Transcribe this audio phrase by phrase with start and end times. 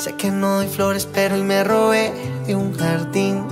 [0.00, 2.10] Sé que no doy flores, pero hoy me robé
[2.46, 3.46] de un jardín.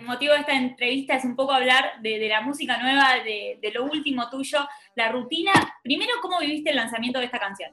[0.00, 3.70] El motivo de esta entrevista es un poco hablar de, la música nueva, de, de,
[3.70, 4.58] lo último tuyo,
[4.96, 5.52] la rutina.
[5.84, 7.70] Primero, ¿cómo viviste el lanzamiento de esta canción?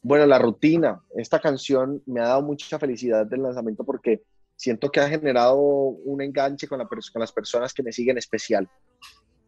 [0.00, 1.02] Bueno, la rutina.
[1.16, 4.22] Esta canción me ha dado mucha felicidad del lanzamiento porque
[4.54, 6.78] siento que ha generado un enganche con,
[7.14, 8.68] las personas que me siguen especial.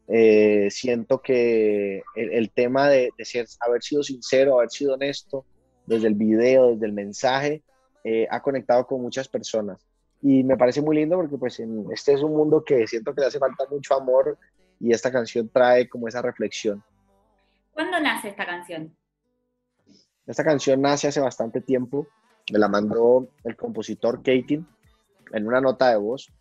[0.09, 5.45] Eh, siento que el, tema de, ser, haber sido sincero, haber sido honesto,
[5.87, 7.63] desde el video, desde el mensaje,
[8.05, 9.87] eh, ha conectado con muchas personas.
[10.23, 11.61] Y me parece muy lindo porque pues
[11.93, 14.39] este es un mundo que siento que le hace falta mucho amor
[14.81, 16.83] y esta canción trae como esa reflexión.
[17.73, 18.95] ¿Cuándo nace esta canción?
[20.27, 22.07] Esta canción nace hace bastante tiempo.
[22.53, 24.67] Me la mandó el compositor Katin
[25.33, 26.33] en una nota de voz.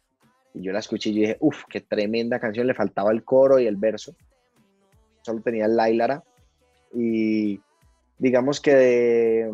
[0.54, 2.68] Y yo la escuché y dije, uff, qué tremenda canción.
[2.68, 4.16] Le faltaba el coro y el verso.
[5.22, 6.24] Solo tenía el Lailara.
[6.94, 7.60] Y
[8.18, 9.50] digamos que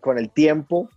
[0.00, 0.88] con el tiempo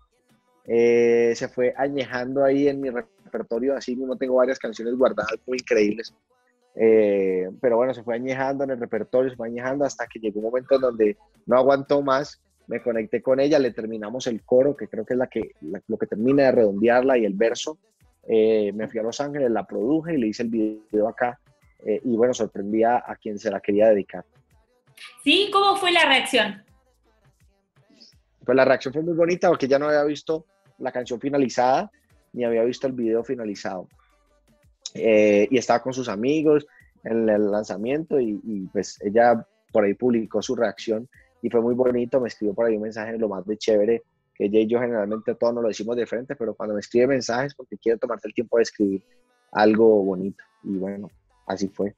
[0.68, 3.76] eh, se fue añejando ahí en mi repertorio.
[3.76, 6.14] Así mismo tengo varias canciones guardadas muy increíbles.
[6.76, 10.40] Eh, pero bueno, se fue añejando en el repertorio, se fue añejando hasta que llegó
[10.40, 14.76] un momento en donde no aguantó más, me conecté con ella, le terminamos el coro,
[14.76, 15.52] que creo que es la que,
[15.88, 17.78] lo que termina de redondearla y el verso.
[18.28, 21.40] Eh, me fui a Los Ángeles, la produje y le hice el video acá.
[21.86, 24.26] y bueno, sorprendía a quien se la quería dedicar.
[25.24, 25.50] ¿Sí?
[25.52, 26.64] ¿Cómo fue la reacción?
[28.46, 30.46] Pues la reacción fue muy bonita porque ya no había visto
[30.78, 31.92] la canción finalizada
[32.36, 33.88] ni había visto el video finalizado.
[34.94, 36.68] Eh, y estaba con sus amigos
[37.04, 41.08] en el lanzamiento y, pues ella por ahí publicó su reacción
[41.42, 44.46] y fue muy bonito, me escribió por ahí un mensaje lo más de chévere, que
[44.46, 47.54] ella y yo generalmente todos nos lo decimos de frente, pero cuando me escribe mensajes
[47.56, 49.04] porque quiere tomarte el tiempo de escribir
[49.52, 51.10] algo bonito y bueno,
[51.48, 51.96] así fue.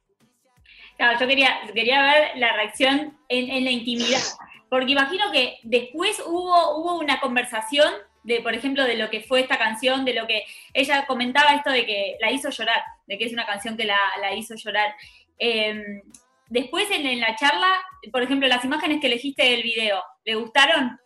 [0.97, 4.21] Claro, yo quería, quería ver la reacción en, en la intimidad,
[4.69, 9.41] porque imagino que después hubo, hubo una conversación de, por ejemplo, de lo que fue
[9.41, 13.25] esta canción, de lo que ella comentaba esto de que la hizo llorar, de que
[13.25, 13.97] es una canción que la,
[14.35, 14.95] hizo llorar.
[15.37, 16.01] Em,
[16.49, 17.69] después en, la charla,
[18.11, 20.99] por ejemplo, las imágenes que elegiste del video, ¿le gustaron?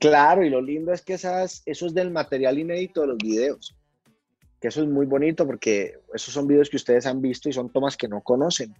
[0.00, 3.76] Claro, y lo lindo es que esas, eso es del material inédito de los videos
[4.60, 7.70] que eso es muy bonito porque esos son videos que ustedes han visto y son
[7.70, 8.74] tomas que no conocen.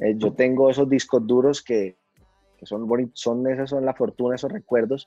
[0.00, 1.96] Eh, yo tengo esos discos duros que,
[2.56, 5.06] que son bonitos, son esas son la fortuna, esos recuerdos.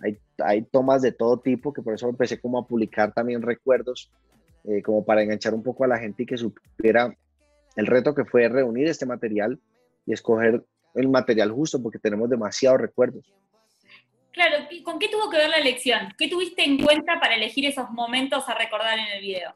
[0.00, 4.12] Hay, hay, tomas de todo tipo, que por eso empecé como a publicar también recuerdos,
[4.64, 7.16] eh, como para enganchar un poco a la gente y que supiera
[7.76, 9.58] el reto que fue reunir este material
[10.04, 13.32] y escoger el material justo, porque tenemos demasiados recuerdos.
[14.38, 16.14] Claro, ¿con qué tuvo que ver la elección?
[16.16, 19.52] ¿Qué tuviste en cuenta para elegir esos momentos a recordar en el video?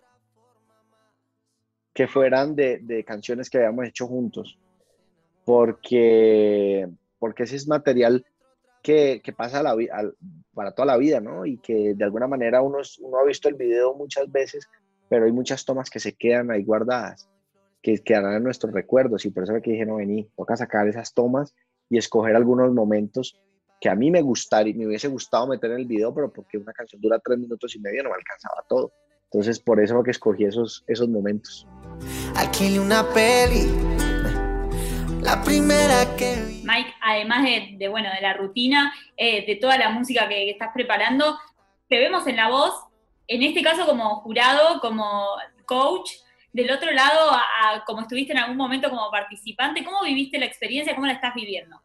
[1.94, 4.59] Que fueran de, canciones que habíamos hecho juntos,
[5.44, 6.88] porque,
[7.21, 8.26] porque ese es material
[8.82, 9.76] que, pasa la,
[10.53, 11.47] para toda la vida, ¿no?
[11.47, 14.69] Y que de alguna manera uno, uno ha visto el video muchas veces,
[15.09, 17.31] pero hay muchas tomas que se quedan ahí guardadas,
[17.82, 21.15] que quedarán en nuestros recuerdos, y por eso que dije, no, vení, toca sacar esas
[21.15, 21.54] tomas
[21.88, 23.41] y escoger algunos momentos
[23.82, 26.72] que a mí me gustaría, me hubiese gustado meter en el video, pero porque una
[26.72, 28.93] canción dura tres minutos y medio no me alcanzaba todo.
[29.25, 31.66] Entonces, por eso fue que escogí esos, esos momentos.
[32.37, 33.72] Aquí una peli,
[35.21, 37.44] la primera que Mike, además
[37.76, 41.37] de, bueno, de la rutina, eh, de toda la música que, estás preparando,
[41.88, 42.84] te vemos en la voz,
[43.26, 45.26] en este caso como jurado, como
[45.66, 46.09] coach,
[46.53, 47.32] del otro lado,
[47.84, 50.94] como estuviste en algún momento como participante, ¿cómo viviste la experiencia?
[50.94, 51.82] ¿Cómo la estás viviendo?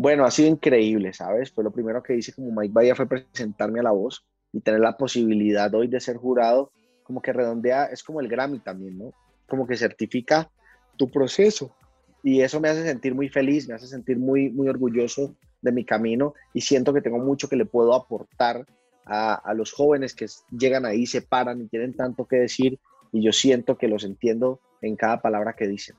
[0.00, 1.50] Bueno, ha sido increíble, ¿sabes?
[1.50, 4.78] Fue lo primero que hice como Mike Bahía fue presentarme a la voz y tener
[4.78, 6.70] la posibilidad hoy de ser jurado,
[7.02, 9.12] como que redondea, es como el Grammy también, ¿no?
[9.48, 10.52] Como que certifica
[10.96, 11.74] tu proceso.
[12.22, 15.84] Y eso me hace sentir muy feliz, me hace sentir muy, muy orgulloso de mi
[15.84, 18.64] camino y siento que tengo mucho que le puedo aportar
[19.04, 20.26] a, a los jóvenes que
[20.56, 22.78] llegan ahí, se paran y tienen tanto que decir
[23.10, 25.96] y yo siento que los entiendo en cada palabra que dicen.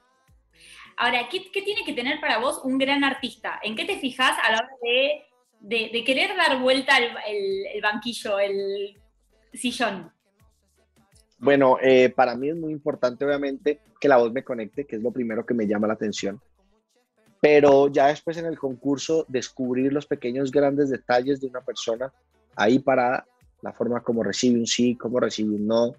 [1.02, 3.58] Ahora, ¿qué, tiene que tener para vos un gran artista?
[3.64, 4.70] ¿En qué te fijas a la hora
[5.62, 9.00] de, querer dar vuelta el, banquillo, el
[9.54, 10.12] sillón?
[11.38, 15.02] Bueno, eh, para mí es muy importante, obviamente, que la voz me conecte, que es
[15.02, 16.42] lo primero que me llama la atención.
[17.40, 22.12] Pero ya después en el concurso, descubrir los pequeños, grandes detalles de una persona
[22.58, 23.26] ahí para
[23.62, 25.96] la forma como recibe un sí, cómo recibe un no,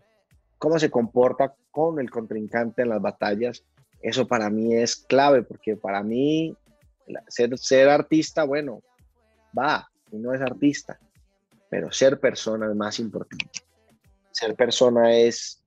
[0.58, 3.64] cómo se comporta con el contrincante en las batallas,
[4.02, 6.56] eso para mí es clave, porque para mí
[7.28, 8.82] ser, artista, bueno,
[9.56, 10.98] va, uno es artista,
[11.68, 13.60] pero ser persona es más importante.
[14.30, 15.62] Ser persona es,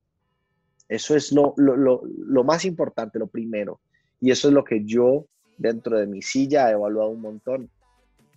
[0.87, 3.79] eso es lo, lo, más importante, lo primero.
[4.19, 5.25] Y eso es lo que yo
[5.57, 7.69] dentro de mi silla he evaluado un montón.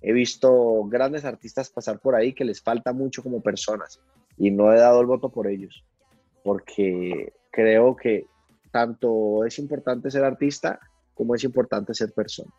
[0.02, 4.00] he visto grandes artistas pasar por ahí que les falta mucho como personas
[4.36, 5.84] y no he dado el voto por ellos,
[6.44, 8.26] porque creo que
[8.70, 10.78] tanto es importante ser artista
[11.14, 12.50] como es importante ser persona.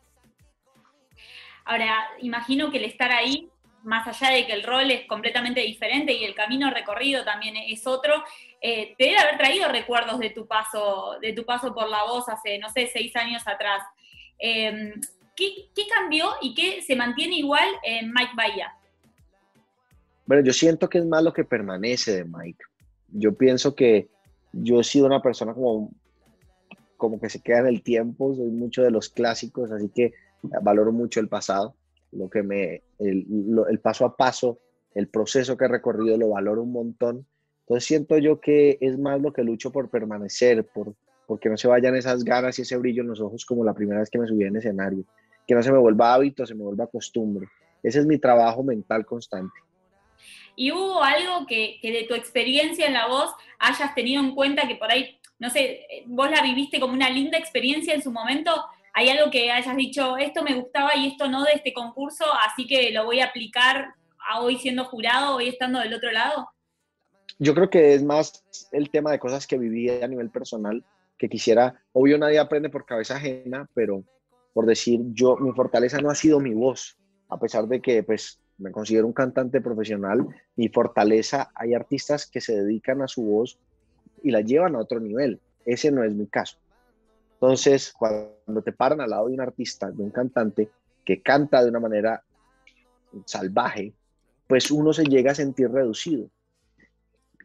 [1.66, 3.50] Ahora, imagino que el estar ahí,
[3.84, 7.86] más allá de que el rol es completamente diferente y el camino recorrido también es
[7.86, 8.24] otro,
[8.62, 12.28] eh, te debe haber traído recuerdos de tu paso, de tu paso por la voz
[12.30, 13.84] hace, no sé, seis años atrás.
[14.40, 14.94] Em,
[15.36, 18.74] ¿qué, cambió y qué se mantiene igual en Mike Bahía?
[20.26, 22.64] Bueno, yo siento que es más lo que permanece de Mike.
[23.10, 24.10] Yo pienso que
[24.64, 25.92] yo he sido una persona como,
[26.98, 30.14] como que se queda en el tiempo, soy mucho de los clásicos, así que
[30.62, 31.76] valoro mucho el pasado,
[32.12, 34.60] lo que me, el, paso a paso,
[34.94, 37.26] el proceso que he recorrido lo valoro un montón.
[37.62, 40.96] Entonces siento yo que es más lo que lucho por permanecer, por
[41.28, 44.00] porque no se vayan esas ganas y ese brillo en los ojos como la primera
[44.00, 45.04] vez que me subí en escenario,
[45.46, 47.48] que no se me vuelva hábito, se me vuelva costumbre.
[47.84, 49.54] Ese es mi trabajo mental constante.
[50.60, 54.68] ¿Y hubo algo que, que, de tu experiencia en la voz hayas tenido en cuenta
[54.68, 58.52] que por ahí, no sé, vos la viviste como una linda experiencia en su momento?
[58.96, 62.66] ¿Hay algo que hayas dicho, esto me gustaba y esto no de este concurso, así
[62.66, 63.94] que lo voy a aplicar
[64.28, 66.50] a hoy siendo jurado, hoy estando del otro lado?
[67.38, 70.84] Yo creo que es más el tema de cosas que viví a nivel personal,
[71.20, 74.04] que quisiera, obvio nadie aprende por cabeza ajena, pero
[74.54, 76.98] por decir, yo, mi fortaleza no ha sido mi voz,
[77.30, 82.42] a pesar de que pues me considero un cantante profesional, mi fortaleza, hay artistas que
[82.42, 83.60] se dedican a su voz
[84.24, 86.58] y la llevan a otro nivel, ese no es mi caso.
[87.34, 90.70] Entonces, cuando te paran al lado de un artista, de un cantante
[91.06, 92.24] que canta de una manera
[93.26, 93.94] salvaje,
[94.48, 96.30] pues uno se llega a sentir reducido.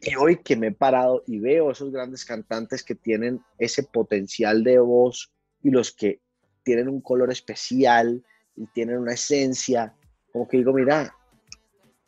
[0.01, 4.63] Y hoy que me he parado y veo esos grandes cantantes que tienen ese potencial
[4.63, 5.31] de voz
[5.61, 6.19] y los que
[6.63, 8.23] tienen un color especial
[8.55, 9.93] y tienen una esencia,
[10.33, 11.15] como que digo, mira,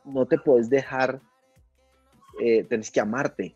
[0.04, 1.22] no te puedes dejar,
[2.42, 3.56] eh, tienes que amarte,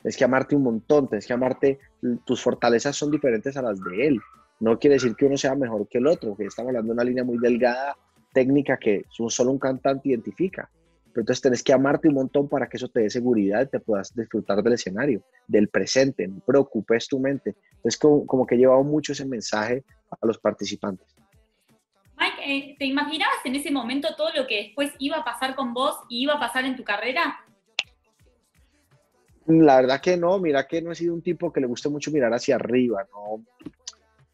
[0.00, 1.78] tienes que amarte un montón, tienes que amarte,
[2.24, 4.20] tus fortalezas son diferentes a las de él.
[4.58, 7.04] No quiere decir que uno sea mejor que el otro, que estamos hablando de una
[7.04, 7.94] línea muy delgada,
[8.32, 10.70] técnica, que solo un cantante identifica.
[11.12, 13.80] Pero entonces tenés que amarte un montón para que eso te dé seguridad y te
[13.80, 17.54] puedas disfrutar del escenario, del presente, no preocupes tu mente.
[17.76, 21.15] Entonces como, como que he llevado mucho ese mensaje a los participantes.
[22.18, 25.74] Mike, eh, ¿te imaginabas en ese momento todo lo que después iba a pasar con
[25.74, 27.40] vos y iba a pasar en tu carrera?
[29.46, 32.10] La verdad que no, mira que no he sido un tipo que le guste mucho
[32.10, 33.44] mirar hacia arriba, no,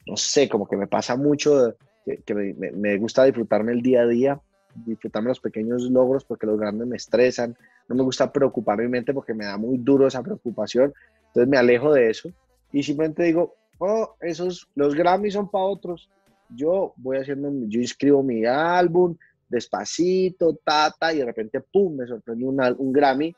[0.07, 1.77] no sé, como que me pasa mucho,
[2.25, 4.41] que, me, me, gusta disfrutarme el día a día,
[4.75, 7.57] disfrutarme los pequeños logros porque los grandes me estresan,
[7.89, 10.95] no me gusta preocupar mi mente porque me da muy duro esa preocupación,
[11.27, 12.31] entonces me alejo de eso
[12.73, 16.09] y simplemente digo, oh, esos, los Grammys son para otros,
[16.55, 19.17] yo voy haciendo, yo inscribo mi álbum
[19.53, 23.35] despacito, tata, y de repente, pum, me sorprendió un, un Grammy.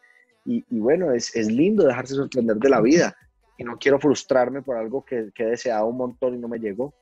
[0.47, 3.17] Y, bueno, es, es, lindo dejarse sorprender de la vida.
[3.59, 6.59] Y no quiero frustrarme por algo que, que he deseado un montón y no me
[6.59, 6.95] llegó.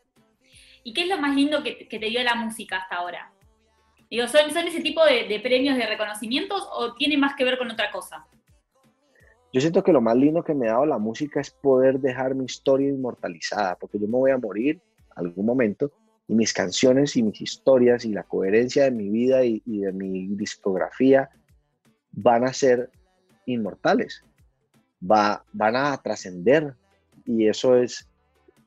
[0.84, 3.32] ¿Y qué es lo más lindo que, que te dio la música hasta ahora?
[4.10, 7.58] Digo, ¿son, ¿son ese tipo de, de premios, de reconocimientos o tiene más que ver
[7.58, 8.26] con otra cosa?
[9.52, 12.34] Yo siento que lo más lindo que me ha dado la música es poder dejar
[12.34, 14.80] mi historia inmortalizada, porque yo me voy a morir
[15.14, 15.92] algún momento
[16.28, 20.28] y mis canciones y mis historias y la coherencia de mi vida y, de mi
[20.28, 21.30] discografía
[22.12, 22.90] van a ser
[23.46, 24.22] inmortales,
[25.04, 26.74] Va, van a trascender.
[27.24, 28.08] Y eso es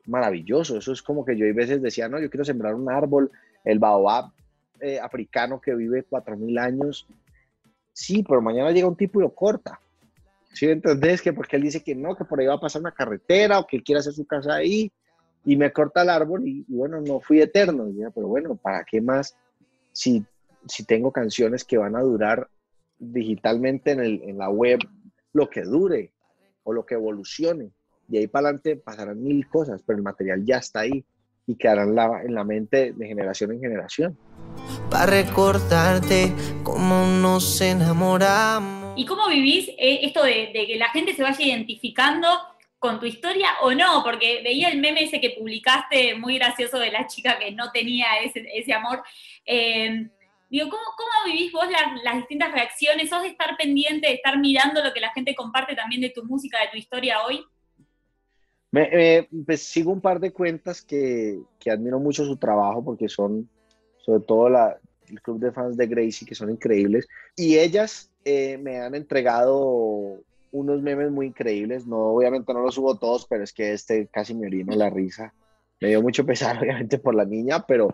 [0.06, 3.32] maravilloso, eso es como que yo a veces decía, no, yo quiero sembrar un árbol,
[3.64, 4.32] el baobab
[4.80, 7.08] eh, africano que vive 4.000 años,
[7.94, 9.80] sí, pero mañana llega un tipo y lo corta.
[10.54, 10.68] ¿Sí?
[10.68, 13.60] Entonces, que porque él dice que no, que por ahí va a pasar una carretera
[13.60, 14.92] o que él quiere hacer su casa ahí,
[15.46, 17.88] y me corta el árbol y, bueno, no fui eterno.
[18.14, 19.38] pero bueno, ¿para qué más
[19.92, 20.26] si,
[20.68, 22.50] si tengo canciones que van a durar
[22.98, 24.80] digitalmente en, el, en la web
[25.34, 26.12] lo que dure
[26.64, 27.70] o lo que evolucione?
[28.10, 31.06] Y ahí para adelante pasarán mil cosas, pero el material ya está ahí
[31.48, 34.18] y quedará en la, en la mente de generación en generación.
[34.90, 36.34] Para recordarte
[36.64, 38.94] cómo nos enamoramos.
[38.98, 42.28] ¿Y cómo vivís eh, esto de, de que la gente se vaya identificando
[42.80, 46.92] con tu historia o no, porque veía el meme ese que publicaste muy gracioso de
[46.92, 49.02] la chica que no tenía ese, amor.
[49.46, 50.10] Eh,
[50.50, 51.66] digo, ¿cómo, vivís vos
[52.04, 53.10] las, distintas reacciones?
[53.10, 56.24] ¿Sos de estar pendiente, de estar mirando lo que la gente comparte también de tu
[56.24, 57.44] música, de tu historia hoy?
[58.72, 63.50] Me, pues, sigo un par de cuentas que, admiro mucho su trabajo porque son,
[63.98, 64.78] sobre todo la,
[65.08, 67.08] el club de fans de Gracie, que son increíbles.
[67.36, 70.24] Y ellas eh, me han entregado
[70.56, 71.86] unos memes muy increíbles.
[71.86, 75.34] No, obviamente no los subo todos, pero es que este casi me orino la risa.
[75.82, 77.94] Me dio mucho pesar, obviamente, por la niña, pero,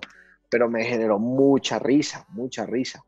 [0.49, 3.03] pero me generó mucha risa, mucha risa.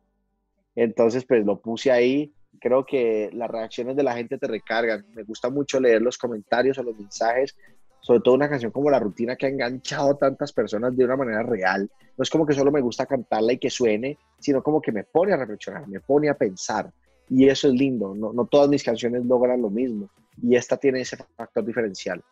[0.75, 2.33] Entonces, pues lo puse ahí.
[2.59, 5.05] Creo que las reacciones de la gente te recargan.
[5.13, 7.55] Me gusta mucho leer los comentarios o los mensajes,
[8.01, 11.15] sobre todo una canción como La Rutina que ha enganchado a tantas personas de una
[11.15, 11.89] manera real.
[12.17, 15.03] No es como que solo me gusta cantarla y que suene, sino como que me
[15.03, 16.91] pone a reflexionar, me pone a pensar.
[17.29, 18.13] Y eso es lindo.
[18.15, 20.09] No, no todas mis canciones logran lo mismo.
[20.41, 22.23] Y esta tiene ese factor diferencial.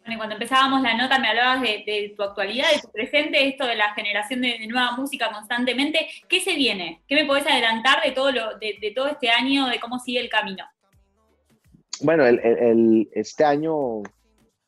[0.00, 3.76] Bueno, cuando empezábamos la nota me hablabas de, tu actualidad, de tu presente, esto de
[3.76, 6.08] la generación de, nueva música constantemente.
[6.28, 7.02] ¿Qué se viene?
[7.06, 10.30] ¿Qué me podés adelantar de todo, lo, de, todo este año, de cómo sigue el
[10.30, 10.64] camino?
[12.02, 14.02] Bueno, el, este año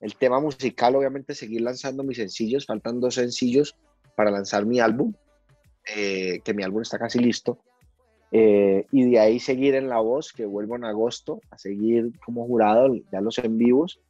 [0.00, 2.66] el tema musical, obviamente, seguir lanzando mis sencillos.
[2.66, 3.76] Faltan dos sencillos
[4.14, 5.14] para lanzar mi álbum,
[5.96, 7.58] eh, que mi álbum está casi listo.
[8.34, 12.46] Eh, y de ahí seguir en La Voz, que vuelvo en agosto, a seguir como
[12.46, 14.00] jurado, ya los en vivos.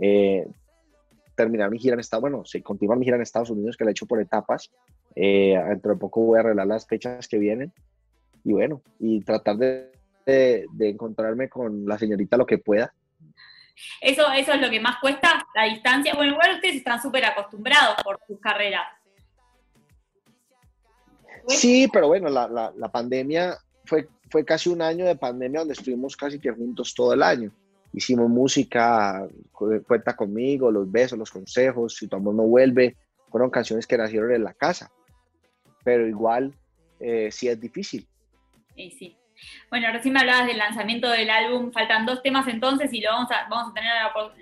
[0.00, 0.46] Eh,
[1.34, 3.84] terminar mi gira en Estados Unidos, bueno, sí, continuar mi gira en Estados Unidos, que
[3.84, 4.70] la he hecho por etapas.
[5.16, 7.72] Eh, dentro de poco voy a arreglar las fechas que vienen.
[8.44, 9.90] Y bueno, y tratar de,
[10.24, 12.94] de, encontrarme con la señorita lo que pueda.
[14.00, 16.14] Eso, eso es lo que más cuesta, la distancia.
[16.14, 18.86] Bueno, igual ustedes están súper acostumbrados por sus carreras.
[21.48, 25.74] Sí, pero bueno, la, la, la, pandemia fue, fue casi un año de pandemia donde
[25.74, 27.52] estuvimos casi que juntos todo el año
[27.92, 29.26] hicimos música,
[29.86, 32.96] cuenta conmigo, los besos, los consejos, si tu amor no vuelve,
[33.30, 34.90] fueron canciones que nacieron en la casa,
[35.84, 36.54] pero igual
[37.00, 38.06] eh, sí es difícil.
[38.74, 39.16] Sí, sí.
[39.70, 43.30] Bueno, recién me hablabas del lanzamiento del álbum, faltan dos temas entonces y lo vamos
[43.30, 43.90] a, vamos a tener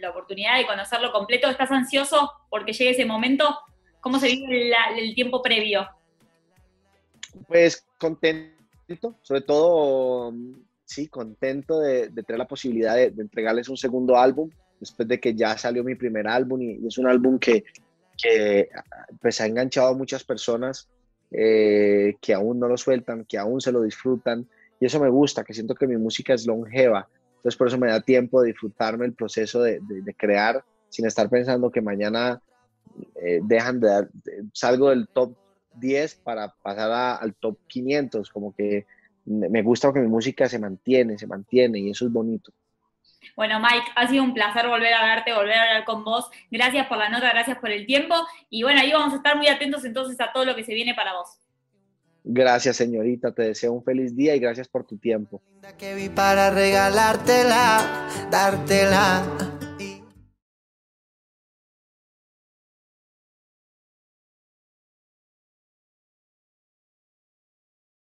[0.01, 1.49] la, oportunidad de conocerlo completo.
[1.49, 3.59] ¿Estás ansioso porque llegue ese momento?
[4.01, 5.89] ¿Cómo se vive el tiempo previo?
[7.47, 8.60] Pues contento,
[9.23, 10.33] sobre todo
[10.85, 15.57] sí, contento de, tener la posibilidad de, entregarles un segundo álbum después de que ya
[15.57, 17.65] salió mi primer álbum y, es un álbum que,
[19.21, 20.89] pues ha enganchado a muchas personas
[21.31, 24.47] eh, que aún no lo sueltan, que aún se lo disfrutan
[24.81, 27.89] y eso me gusta, que siento que mi música es longeva, entonces por eso me
[27.89, 29.81] da tiempo de disfrutarme el proceso de,
[30.17, 32.43] crear sin estar pensando que mañana
[33.23, 34.09] eh, dejan de
[34.53, 35.35] salgo del top
[35.75, 38.87] 10 para pasar al top 500, como que
[39.25, 42.53] me gusta que mi música se mantiene, se mantiene y eso es bonito.
[43.37, 46.31] Bueno, Mike, ha sido un placer volver a verte, volver a hablar con vos.
[46.51, 48.15] Gracias por la nota, gracias por el tiempo.
[48.49, 50.95] Y bueno, ahí vamos a estar muy atentos entonces a todo lo que se viene
[50.95, 51.39] para vos.
[52.25, 53.33] Gracias, señorita.
[53.33, 55.41] Te deseo un feliz día y gracias por tu tiempo.
[55.79, 59.50] Que vi para regalártela, dártela